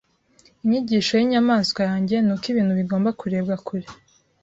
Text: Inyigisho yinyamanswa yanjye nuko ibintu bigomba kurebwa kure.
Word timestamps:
Inyigisho 0.63 1.13
yinyamanswa 1.15 1.81
yanjye 1.89 2.15
nuko 2.25 2.45
ibintu 2.51 2.73
bigomba 2.79 3.09
kurebwa 3.19 3.55
kure. 3.65 3.87